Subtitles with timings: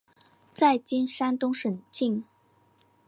[0.51, 2.23] 在今山东省境。